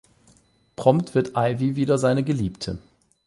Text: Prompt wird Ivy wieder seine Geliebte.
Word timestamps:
Prompt 0.75 1.13
wird 1.13 1.33
Ivy 1.35 1.75
wieder 1.75 1.99
seine 1.99 2.23
Geliebte. 2.23 2.79